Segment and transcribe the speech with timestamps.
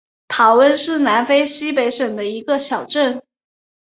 [0.27, 3.21] 塔翁是南非西北省的一个小镇。